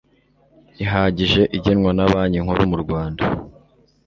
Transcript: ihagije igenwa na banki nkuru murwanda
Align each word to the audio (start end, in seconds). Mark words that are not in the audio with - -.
ihagije 0.83 1.41
igenwa 1.57 1.91
na 1.97 2.05
banki 2.11 2.43
nkuru 2.43 2.61
murwanda 2.71 3.23